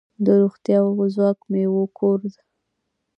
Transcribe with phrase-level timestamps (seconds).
[0.25, 2.19] د روغتیا او ځواک میوو کور.